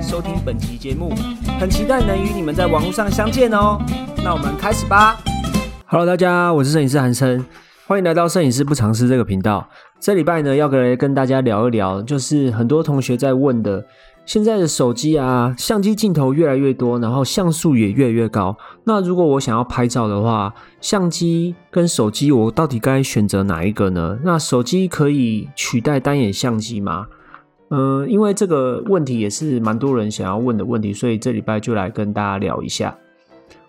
[0.00, 1.12] 收听本期节目，
[1.58, 3.76] 很期待能与你们在网络上相见哦。
[4.22, 5.18] 那我们开始吧。
[5.86, 7.44] Hello，大家，我是摄影师韩生，
[7.86, 9.68] 欢迎来到摄影师不尝试这个频道。
[9.98, 13.84] 这礼拜呢，要跟跟大家聊一聊，就是很多同学在问的，
[14.24, 18.56] 现在的手机啊，相机镜头越来越多，然后像素也越来越高。
[18.84, 24.18] 那如果我想要拍照的话，相机跟手机，我到底该选择哪一个呢？
[24.22, 27.06] 那手机可以取代单眼相机吗？
[27.68, 32.96] 嗯，因为这个问题也是蛮多人想要问的问题，所以这礼拜就来跟大家聊一下。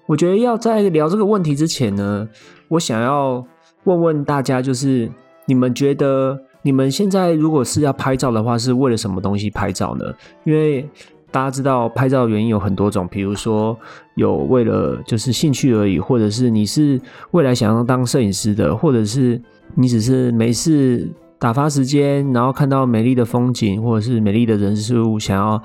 [0.05, 2.29] 我觉得要在聊这个问题之前呢，
[2.67, 3.43] 我想要
[3.85, 5.09] 问问大家，就是
[5.47, 10.05] 你们觉得你们现在如果是要拍照的话，是为了什么东西拍照呢？
[10.43, 10.87] 因为
[11.31, 13.75] 大家知道拍照原因有很多种，比如说
[14.15, 17.01] 有为了就是兴趣而已，或者是你是
[17.31, 19.41] 未来想要当摄影师的，或者是
[19.73, 21.09] 你只是没事。
[21.39, 25.61] 打发时间，然后看到美丽的风景或者是美丽的人事物，想要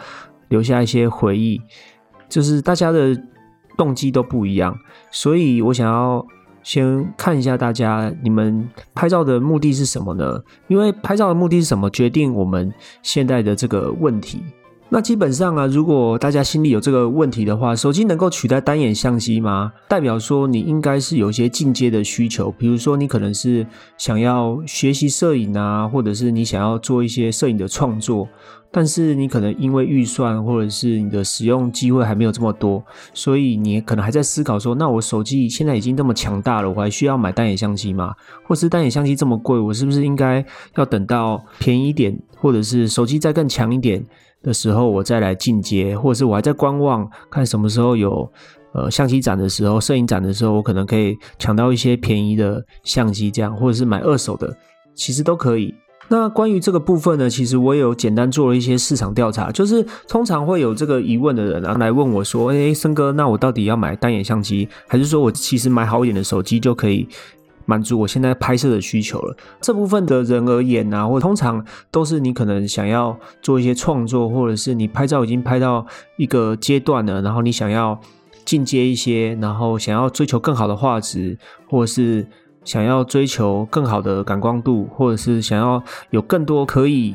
[0.49, 1.61] 留下一些回忆，
[2.29, 3.17] 就是大家的
[3.77, 4.77] 动机都不一样，
[5.11, 6.25] 所以我想要
[6.63, 10.43] 先看一下大家你们拍照的目的是什么呢？
[10.69, 14.43] 因为拍照的目的是什么，决定我们现在的这个问题。
[14.95, 19.73] 那基本上啊，如果大家心里有这个问题的话，手机能够取代单眼相机吗？
[19.89, 28.29] 代表说你应该是有一些进阶的需求，比如说你可能是想要学习摄影啊，或者是你想要做一些摄影的创作，
[28.71, 38.15] 但是你可能因为预算或者是你的使用机会还没有这么多，所以你可能还在思考说，那我手机现在已经这么强大了，我还需要买单眼相机吗？
[38.47, 40.45] 或是单眼相机这么贵，我是不是应该
[40.77, 44.05] 要等到便宜一点，或者是手机再更强一点？
[44.43, 48.31] 的时候，我再来进阶，或者是我还在观望，看什么时候有
[48.75, 54.57] 呃相机展的时候、摄影展的时候，我可能可以抢到一些便宜的相机，这样或者是买二手的，
[54.95, 55.75] 其实都可以。
[56.09, 67.09] 那关于这个部分呢，其实我也有简单做了一些市场调查，就是通常会有这个疑问的人啊来问我说：“哎，森哥，那我到底要买单眼相机，还是说我其实买好一点的手机就可以？”
[67.73, 69.35] 满足我现在拍摄的需求了。
[69.63, 75.87] 这部分的人而言呢，或通常都是你可能想要做一些创作，或者是你拍照已经拍到
[76.19, 77.99] 一个阶段了，然后你想要
[78.45, 81.39] 进阶一些，然后想要追求更好的画质，
[81.71, 82.27] 或者是
[82.63, 87.15] 想要追求更好的感光度，或者是想要有更多可以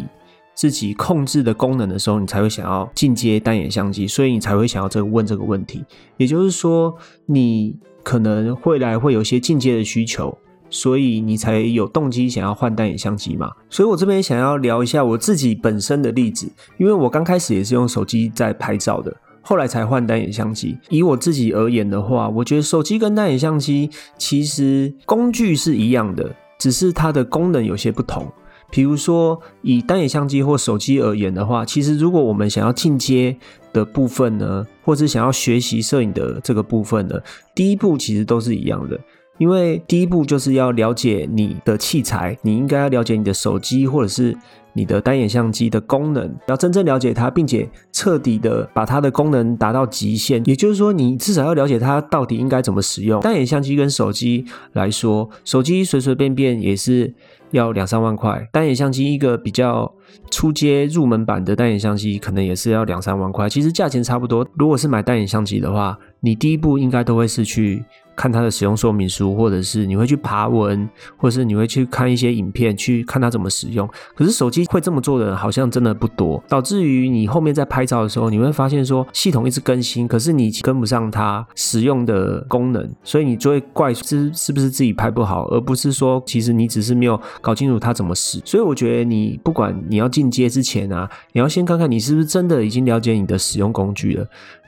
[0.56, 5.86] 自己控制的功能的时候，你才会想要进阶单眼相机，所以你才会想要这个问这个问题。
[6.18, 6.96] 也就是说，
[7.28, 7.78] 你。
[8.08, 10.38] 可能未来会有一些进阶的需求，
[10.70, 13.52] 所以你才有动机想要换单眼相机嘛？
[13.70, 20.78] 所以我这边想要聊一下我自己本身的例子，因为我刚开始也是用手机在拍照的，后来才换单眼相机。
[20.90, 28.28] 以我自己而言的话，我觉得手机跟单眼相机其实工具是一样的，只是它的功能有些不同。
[28.70, 33.34] 比如说，以单眼相机或手机而言的话，其实如果我们想要进阶
[33.72, 37.16] 的部分呢，或者想要学习摄影的这个部分呢，
[37.56, 39.00] 第一步其实都是一样的。
[39.38, 44.36] 因为第一步就是要了解你的器材，你应该要了解你的手机或者是
[44.74, 50.42] 你的单眼相机的功能，要真正了解它，并且彻底的把它的功能达到极限。
[50.46, 53.22] 也就是说，你至少要了解它到底应该怎么使用。
[53.22, 57.14] 单眼相机跟手机来说，手机随随便便也是。
[57.52, 59.90] 要两三万块，单眼相机一个比较
[60.30, 63.48] 初阶入门版的单眼相机，可能也是要两三万块。
[63.48, 64.46] 其实价钱差不多。
[64.56, 67.86] 如果是买单眼相机的话，你第一步应该都会是去。
[68.18, 73.88] 看它的使用说明书，或者是你会去爬文，或者是你会去看一些影片，去看它怎么使用。
[74.16, 88.42] 可是手机会这么做的人好像真的不多，导致于你后面在拍照的时候，你会发现说系统一直更新，可是你跟不上它使用的功能，所以你就会怪是是不是自己拍不好，而不是说其实你只是没有搞清楚它怎么使。
[88.44, 94.26] 所以我觉得你不管你要进阶之前啊，你要先看看你是不是真的已经了解你的使用工具了。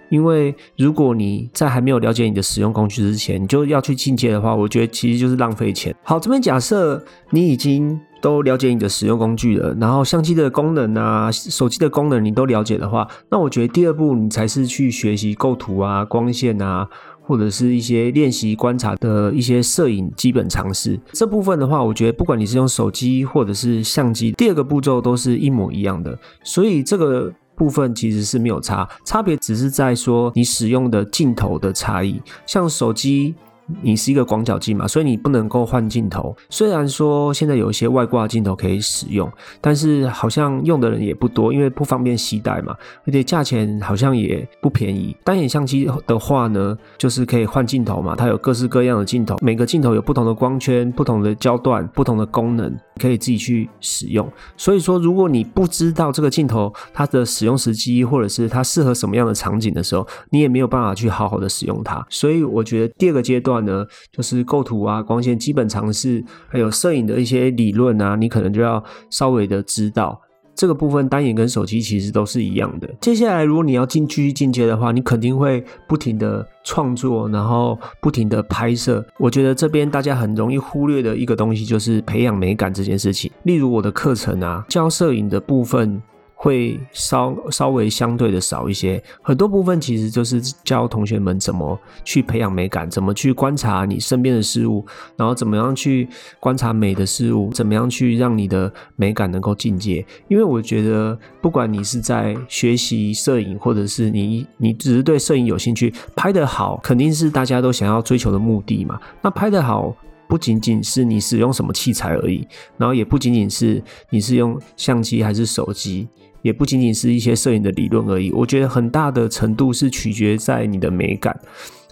[0.10, 5.96] 因为如果你在还没有了解你的使用工具之前，你就要去进阶的话，我觉得其实就是浪费钱。
[6.04, 16.88] 好，这边假设你已经都了解你的使用工具了，然后相机的功能啊、手机的功能你都了解的话，那我觉得第二步你才是去学习构图啊、光线啊，
[17.22, 21.00] 或者是一些练习观察的一些摄影基本常识。
[21.14, 26.18] 这部分的话，我觉得不管你是用手机或者是相机，第二个步骤都是一模一样的。
[26.44, 27.32] 所以这个。
[27.60, 33.36] 部分其实是没有差，差别只是在说你使用的镜头的差异，像手机。
[33.82, 36.36] 你是一个广角镜嘛，所以你不能够换镜头。
[36.50, 39.32] 虽然说现在有一些外挂镜头可以使用，
[39.62, 42.76] 但是好像用的人也不多，因为不方便携带嘛，
[43.06, 45.16] 而且价钱好像也不便宜。
[45.24, 54.28] 单眼相机的话呢，就是可以换镜头嘛，它有各式各样的镜头，每个镜头有不同的光圈、不同的焦段、不同的功能，可以自己去使用。
[54.58, 62.04] 所以说，如果你不知道这个镜头它的使用时机，或者是它适合什么样的场景的时候，你也没有办法去好好的使用它。
[62.10, 63.59] 所以我觉得第二个阶段。
[63.62, 70.20] 呢，就是构图啊、光线基本常识，还有摄影的一些理论啊，你可能就要稍微的知道。
[70.56, 72.90] 这个部分单眼跟手机其实都是一样的。
[73.00, 79.06] 接下来，如果你要进继续进阶的话，你肯定会不停的创作，然后不停的拍摄。
[79.18, 83.32] 我觉得这边大家很容易忽略的一个东西，就是培养美感这件事情。
[83.44, 86.02] 例如我的课程啊，教摄影的部分。
[86.42, 94.86] 会稍稍微相对的少一些，很多部分其实就是教同学们怎么去培养美感，怎么去观察你身边的事物，
[95.18, 96.08] 然后怎么样去
[96.40, 100.06] 观察美的事物，怎么样去让你的美感能够进阶。
[100.30, 108.98] 因为我觉得，不管你是在学习摄影，或者是你你只是对摄影有兴趣，拍得好肯定是大家都想要追求的目的嘛。
[109.22, 109.94] 那拍得好
[110.30, 112.48] 不仅仅是你使用什么器材而已，
[112.78, 116.08] 然后也不仅仅是你是用相机还是手机。
[116.42, 121.38] 也不仅仅是一些摄影的理论而已，我觉得很大的程度是取决在你的美感。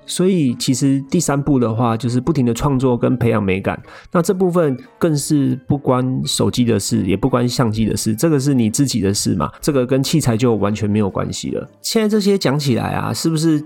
[0.09, 3.77] 所以其实第三步的话，就是不停的创作跟培养美感。
[4.13, 11.69] 那这部分更是不关手机的事，也不关相机的事，这个是你自己的事嘛，这个跟器材就完全没有关系了。
[11.81, 13.61] 现在这些讲起来啊，是不是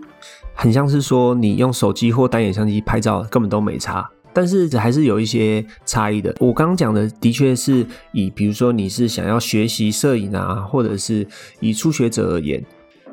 [0.56, 4.10] 很像是说你用手机或单眼相机拍照根本都没差？
[4.34, 6.36] 但是还是有一些差异的。
[6.40, 11.28] 我刚刚讲的的确是以，比如说你是想要学习摄影啊，或者是
[11.60, 12.64] 以初学者而言，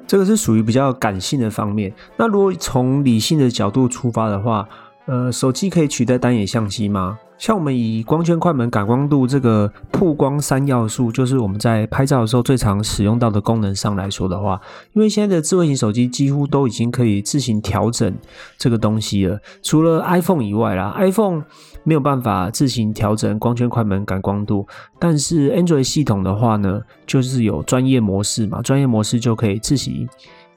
[0.07, 1.93] 这个是属于比较感性的方面。
[2.17, 4.69] 那如果从理性的角度出发的话，
[5.09, 7.19] 呃，手机可以取代单眼相机吗？
[7.39, 14.61] 像我们以光圈、快门、感光度这个曝光三要素，就是我们在拍照的时候最常使用到的功能上来说的话，
[14.93, 18.15] 因为现在的智慧型手机几乎都已经可以自行调整
[18.59, 19.41] 这个东西了。
[19.63, 21.43] 除了 iPhone 以外啦，iPhone
[21.85, 24.67] 没有办法自行调整光圈、快门、感光度，
[24.99, 30.07] 但是 Android 系统的话呢，就是有专业模式嘛，专业模式就可以自行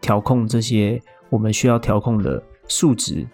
[0.01, 3.25] 调控这些我们需要调控的数值。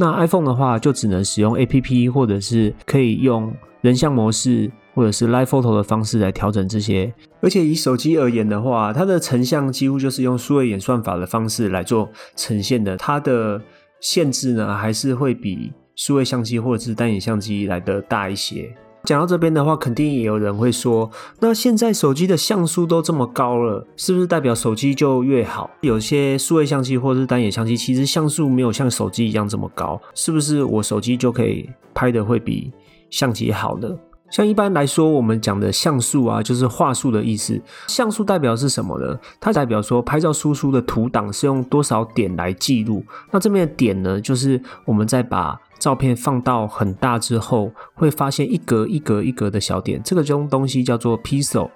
[0.00, 7.12] 那 iPhone 的话，就只能使用 APP，或者是可以用人像模式，或者是 Live Photo 的方式来调整这些。
[7.40, 13.60] 而且以手机而言的话，它的成像几乎就是用数位演算法的方式来做呈现的，它的
[14.00, 18.72] 限制呢，还是会比数位相机或者是单眼相机来的大一些。
[19.04, 21.10] 讲到这边的话，肯定也有人会说，
[21.40, 25.70] 那现在手机的像素都这么高了，是不是代表手机就越好？
[25.80, 32.72] 有些数位相机或是单眼相机，其实像素没有像手机一样这么高，是不是我手机就可以拍的会比
[33.08, 33.88] 相机好呢？
[34.30, 37.60] 像一般来说，我们讲的像素啊，就是画素的意思。
[37.86, 39.18] 像素代表是什么呢？
[39.40, 43.04] 它代表说拍照输出的图档是用多少点来记录。
[43.30, 51.70] 那这边的点呢，就是我们在把照片放到很大之后，会发现一格一格一格的小点，这个种东西叫做 pixel。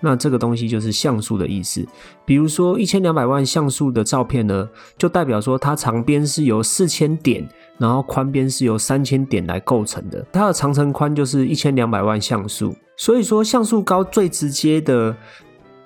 [0.00, 1.86] 那这个东西就是像素的意思。
[2.26, 4.68] 比如说一千两百万像素的照片呢，
[4.98, 10.24] 就代表说它长边是由四千点，然后宽边是由三千点来构成的。
[10.32, 12.74] 它的长乘宽就是一千两百万像素。
[12.96, 15.16] 所以说像素高最直接的。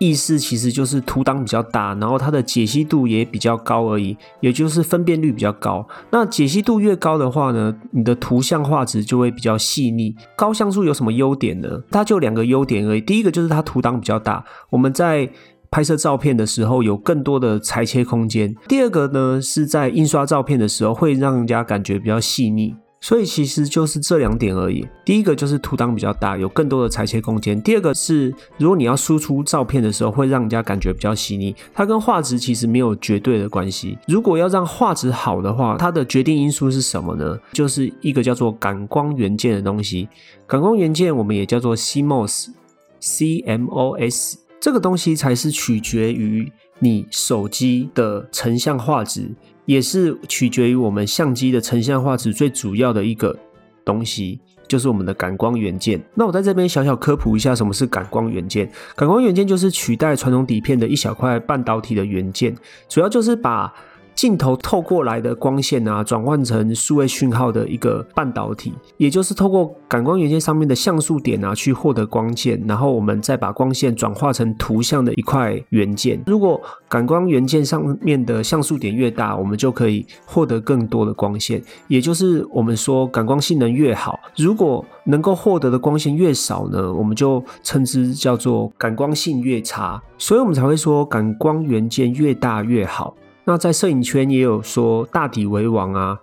[0.00, 5.84] 意思其实就是图档比较大，然后它的解析度也比较高而已，也就是分辨率比较高。
[6.12, 10.14] 那解析度越高的话呢，你的图像画质就会比较细腻。
[10.36, 11.68] 高像素有什么优点呢？
[11.90, 13.00] 它就两个优点而已。
[13.00, 15.28] 第一个就是它图档比较大，我们在
[15.70, 18.54] 拍摄照片的时候有更多的裁切空间。
[18.68, 22.74] 第二个呢，是在印刷照片的时候会让人家感觉比较细腻。
[23.00, 24.84] 所以其实就是这两点而已。
[25.04, 31.54] 第一个就是图档比较大，有更多的裁切空间；第二个是，如果你要输出照片的时候，会让人家感觉比较细腻。
[31.72, 33.96] 它跟画质其实没有绝对的关系。
[34.08, 37.38] 如果要让画质好的话，它的决定因素是什么呢？
[37.52, 40.08] 就是一个叫做感光元件的东西。
[40.44, 49.30] 感光元件我们也叫做 CMOS，CMOS 这个东西才是取决于你手机的成像画质。
[49.64, 53.38] 也是取决于我们相机的成像画质最主要的一个
[53.84, 56.02] 东西，就是我们的感光元件。
[56.14, 58.66] 那我在这边小小科普一下，什么是感光元件？
[58.96, 62.56] 感光元件就是取代传统底片的一小块半导体的元件，
[62.88, 63.70] 主要就是把
[64.18, 76.20] 镜头透过来的光线啊，转换成数位讯号的一个半导体，也就是透过感光元件上面的像素点啊，去获得光线，然后我们再把光线转化成图像的一块元件。
[76.26, 84.18] 如果感光元件上面的像素点越大，我们就可以获得更多的光线，也就是我们说感光性能越好。
[84.36, 90.02] 如果能够获得的光线越少呢，我们就称之叫做感光性越差。
[90.18, 93.14] 所以我们才会说感光元件越大越好。
[93.48, 96.18] 那在摄影圈也有说大底为王啊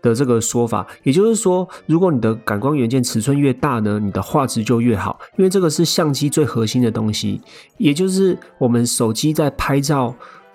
[0.00, 7.40] 的这个说法，也就是说，如果你的感光元件尺寸越大呢，你的画质就越好，因为这个是相机最核心的东西，
[7.78, 10.14] 也就是我们手机在拍照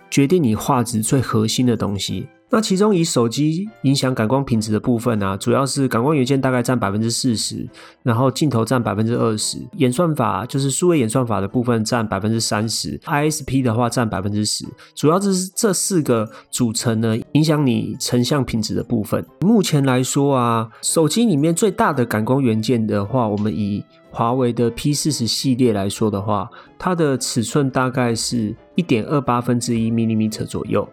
[0.10, 2.26] 决定你画质最核心的东西。
[2.54, 7.68] 那其中以手机影响感光品质的部分呢，主要是感光元件大概占百分之四十，
[8.04, 19.26] 然后镜头占百分之二十，演算法就是数位演算法的部分占百分之三十，ISP 的话占百分之十，主要这是这四个组成呢，影响你成像品质的部分。
[19.42, 30.88] 目前来说啊，手机里面最大的感光元件的话，我们以华为的 P 四十系列来说的话，它的尺寸大概是一点二八分之一 millimeter 左右。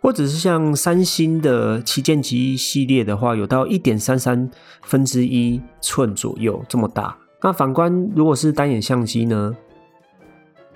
[0.00, 4.48] 或者是像三星的旗舰机系列的话，有到一点三三
[4.82, 7.16] 分之一寸左右这么大。
[7.42, 9.56] 那反观如果是单眼相机呢？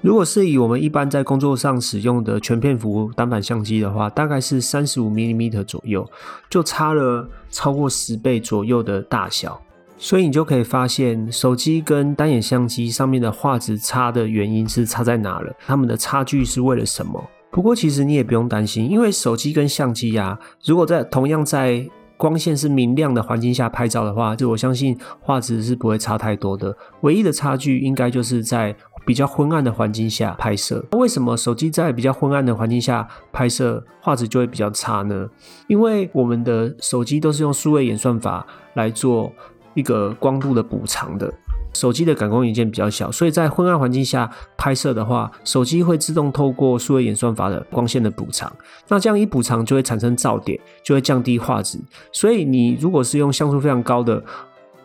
[0.02, 6.08] 如果是以我们一般在工作上使用的全片幅单反相机的话，大概是三十五 mm 左右，
[6.48, 9.60] 就差了超过十倍左右的大小。
[9.98, 15.54] 所以你就可以发现，手机跟单眼相机上面的画质差的原因是差在哪了？
[15.66, 17.22] 它们的差距是为了什么？
[17.52, 21.84] 不过，其实你也不用担心，因为手机跟相机呀，如果在同样在
[22.16, 26.76] 光线是明亮的环境下拍照的话，就我相信画质是不会差太多的。
[27.00, 30.84] 唯一的差距应该就是在比较昏暗的环境下拍摄。
[30.92, 35.26] 为什么手机在比较昏暗的环境下拍摄画质就会比较差呢？
[35.66, 39.32] 因为我们的手机都是用数位演算法来做
[39.74, 41.32] 一个光度的补偿的。
[41.72, 48.52] 手机的感光元件比较小，所以在昏暗环境下拍摄的话，手机会自动透过数位演算法的光线的补偿。
[48.88, 51.78] 那这样一补偿，就会产生噪点，就会降低画质。
[52.12, 54.22] 所以你如果是用像素非常高的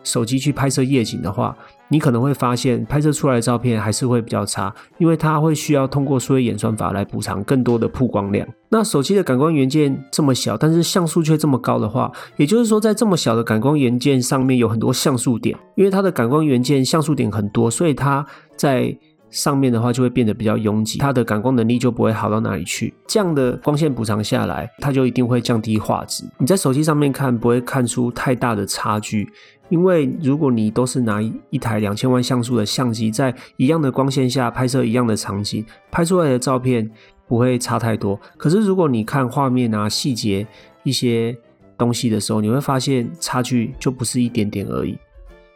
[0.04, 1.56] 手机去拍摄夜景的话，
[1.88, 8.46] 你可能会发现拍摄出来的照片还是会比较差，因为它会需要通过数位演算法来补偿更多的曝光量。
[8.68, 18.26] 那手机的感光元件这么小，但是像素却这么高的话，也就是说在这么小的感光元件上面有很多像素点，因为它的感光元件像素点很多，所以它
[18.56, 18.96] 在
[19.30, 22.94] 上面的话就会变得比较拥挤，它的感光能力就不会好到哪里去。
[23.06, 26.24] 这样的光线补偿下来，它就一定会降低画质。
[26.38, 29.28] 你在手机上面看不会看出太大的差距。
[29.68, 36.88] 因为如果你都是拿一台两千万像素的相机，在一样的光线下拍摄一样的场景，拍出来的照片
[37.26, 38.16] 不会差太多。
[38.36, 40.46] 可是如果你看画面啊、细节
[40.84, 41.36] 一些
[41.76, 44.96] 东西的时候，你会发现差距就不是一点点而已。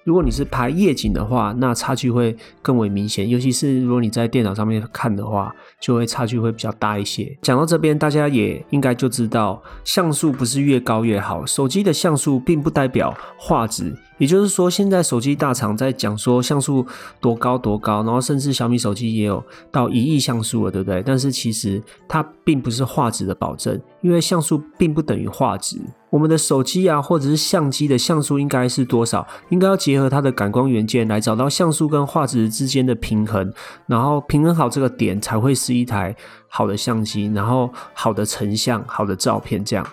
[0.05, 7.37] 如果你是拍夜景的话，那差距会更为明显，尤其是如果你在电脑上面看的话，就会差距会比较大一些。
[7.43, 13.95] 讲到这边，大家也应该就知道，像素不是越高越好，手机的像素并不代表画质。
[14.21, 16.87] 也就是说，现在手机大厂在讲说像素
[17.21, 21.03] 多高多高，然后甚至小米手机也有到一亿像素了，对不对？
[21.03, 25.81] 但是其实它并不是画质的保证，因为像素并不等于画质。
[26.11, 29.27] 我们的手机啊，或者是相机的像素应该是多少？
[29.49, 33.51] 应该要结合它的感光元件来找到像素跟画质之间的平衡，
[33.87, 36.15] 然后平衡好这个点，才会是一台
[36.47, 39.87] 好的相机，然后好的成像、好的照片这样。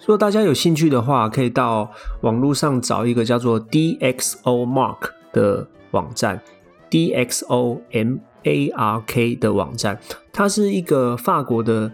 [0.00, 1.90] 如果大家有兴趣的话，可以到
[2.22, 6.40] 网络上找一个叫做 DXO Mark 的网站
[6.90, 10.00] ，DXO M A R K 的网站，
[10.32, 11.92] 它是一个法国的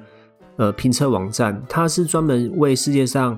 [0.57, 3.37] 呃评测网站，它是专门为世界上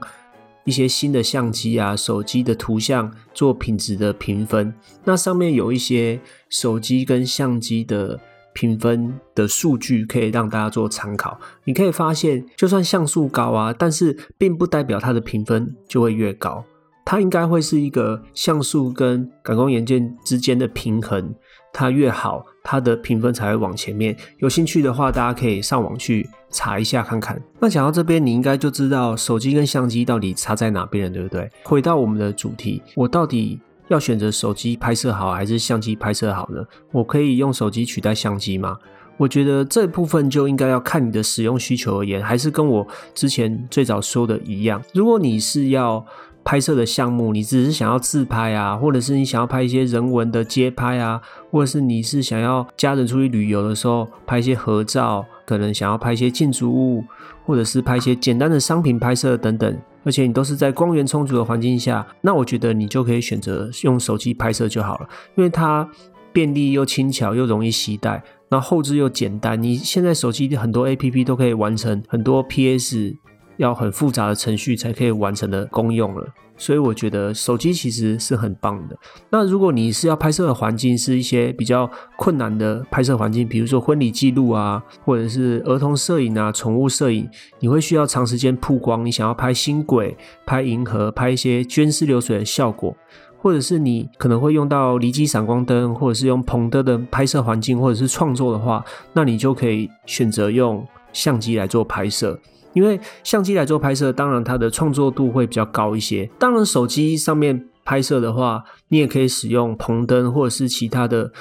[0.64, 4.72] 一些新的相机啊、手机的图像做品质的评分。
[5.04, 6.20] 那上面有一些
[6.50, 8.20] 手机跟相机的。
[8.58, 11.38] 评分的数据可以让大家做参考。
[11.62, 16.64] 你可以发现，就算像素高啊，但是并不代表它的评分就会越高。
[17.04, 21.32] 它应该会是一个像素跟感光元件之间的平衡，
[21.72, 24.16] 它越好，它的评分才会往前面。
[24.38, 27.40] 有兴趣的话，大家可以上网去查一下看看。
[27.60, 31.48] 那讲到这边，你应该就知道手机跟相机到底差在哪边了，对不对？
[31.62, 33.60] 回到我们的主题，我到底。
[33.88, 36.62] 要选择手机拍摄好还是相机拍摄好呢？
[36.92, 38.76] 我可以用手机取代相机吗？
[39.16, 44.80] 我觉得这部分就应该要看你的使用需求而言，还是跟我之前最早说的一样。
[44.94, 46.06] 如果你是要
[46.44, 57.02] 拍摄的项目，你只是想要自拍啊，或者是你想要拍一些人文的街拍啊，或者是你是想要家人出去旅游的时候拍一些合照，可能想要拍一些建筑物，
[57.44, 59.76] 或者是拍一些简单的商品拍摄等等，
[60.08, 65.86] 而且你都是在光源充足的环境下，那我觉得你就可以选择用手机拍摄就好了，因为它
[66.32, 69.62] 便利又轻巧又容易携带，那后置又简单。
[69.62, 73.14] 你现在手机很多 A P P 都可以完成很多 P S。
[73.58, 78.96] 要很复杂的程序才可以完成的功用了，所以我觉得手机其实是很棒的。
[79.30, 87.28] 那如果你是要拍摄的环境是一些比较困难的拍摄环境，比如说婚礼记录啊，或者是儿童摄影啊、宠物摄影，
[87.60, 92.96] 你会需要长时间曝光，你想要拍星轨、拍银河、拍一些涓丝流水的效果，
[93.38, 102.38] 或者是你可能会用到离机闪光灯，或者是用棚灯的拍摄环境，或者是创作的话，那你就可以选择用相机来做拍摄。
[102.72, 106.28] 因为相机来做拍摄，当然它的创作度会比较高一些。
[106.38, 111.32] 当然，手机上面拍摄的话，你也可以使用棚灯或者是其他的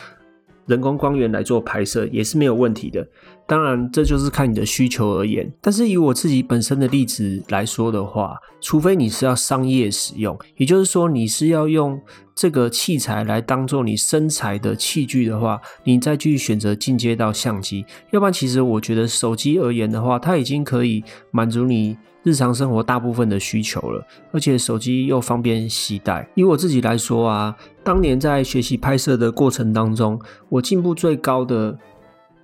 [0.67, 3.07] 人工光源来做拍摄，也是没有问题的。
[3.47, 5.51] 当然，这就是看你的需求而言。
[5.61, 11.99] 但是以我自己本身的例子来说的话，除非你是要商业使用，也就是说你是要用
[12.35, 17.85] 这个器材来当做你身材的器具的话，你再去选择进阶到相机。
[18.11, 26.27] 要不然，其实我觉得手机而言的话，它已经可以满足你日常生活大部分的需求了，而且手机又方便携带。
[26.35, 27.55] 以我自己来说啊，
[27.87, 31.73] 当年在学习拍摄的过程当中，我进步最高的。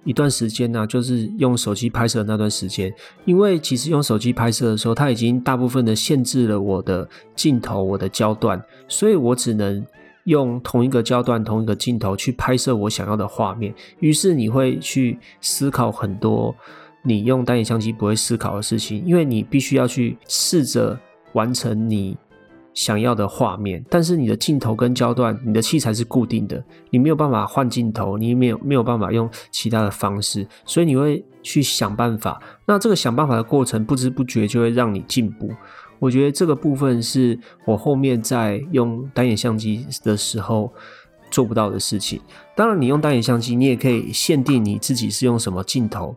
[0.05, 2.93] 一段时间呢，就是用手机拍摄那段时间，
[3.25, 9.85] 因为其实用手机拍摄的时候，它已经大部分的限制了我的镜头、我的焦段，所以我只能
[10.23, 13.73] 用同一个焦段、同一个镜头去拍摄我想要的画面。
[13.99, 16.55] 于是你会去思考很多
[17.01, 20.97] 你用单眼相机不会思考的事情，因为你必须要去试着
[21.33, 22.17] 完成你。
[22.73, 32.41] 想要的画面，但是你的镜头跟焦段，你的器材是固定的，你没有办法换镜头，你没有没有办法用其他的方式，所以你会去想办法。
[32.65, 35.51] 那这个想办法的过程，不知不觉就会让你进步。
[35.99, 40.73] 我觉得这个部分是我后面在用单眼相机的时候
[41.31, 42.19] 做不到的事情。
[42.55, 46.13] 当然，你用单眼相机，你也可以限定你自己是用什么镜头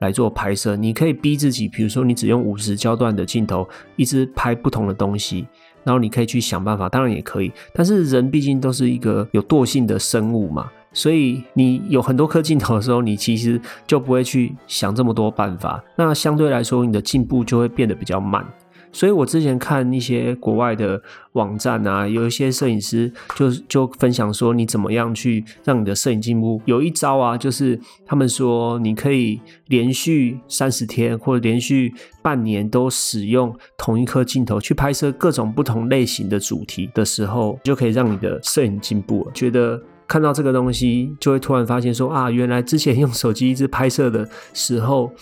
[0.00, 5.48] 来做拍摄，你可以逼自己，比如说你只用五十焦段的镜头，一直拍不同的东西。
[5.88, 18.46] 然后你可以去想办法，当然也可以，但是人毕竟都是一个有惰性的生物嘛，所以你有很多颗镜头的时候，你其实就不会去想这么多办法，那相对来说，你的进步就会变得比较慢。
[18.98, 21.00] 所以我之前看一些国外的
[21.34, 26.60] 网站啊，有一些摄影师就就分享说，你怎么样去让你的摄影进步？
[26.64, 39.30] 有一招啊，就是他们说你可以连续三十天或者连续半年都使用同一颗镜头去拍摄各种不同类型的主题的时候，就可以让你的摄影进步。
[39.32, 45.12] 觉得看到这个东西，就会突然发现说啊，原来之前用手机一直拍摄的时候。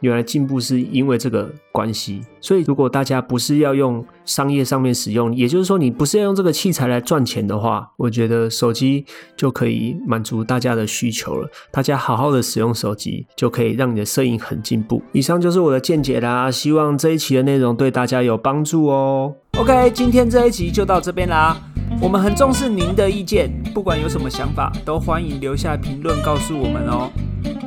[0.00, 9.04] 原来进步是因为这个关系，所以如果大家不是要用商业上面使用，也就是说你不是要用这个器材来赚钱的话，我觉得手机
[9.36, 11.48] 就可以满足大家的需求了。
[11.70, 15.02] 大家好好的使用手机，就可以让你的摄影很进步。
[15.12, 19.34] 以上就是我的见解啦，希望这一期的内容对大家有帮助哦。
[19.58, 21.56] OK，今天这一集就到这边啦。
[22.00, 27.10] 我们很重视您的意见，不管有什么想法，都欢迎留下评论告诉我们哦。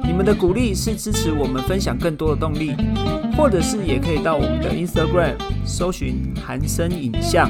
[0.03, 2.75] 你们的鼓励是支持我们分享更多的动力，
[3.37, 7.49] 或者是也可以到我们的 Instagram 搜寻韩生影像，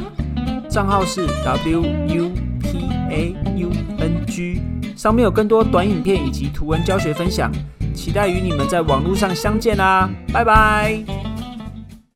[0.69, 4.62] 账号是 W U P A U N G，
[4.95, 7.51] 上面有更多短影片以及图文教学分享，
[7.93, 11.32] 期待与你们在网络上相见啦，拜拜。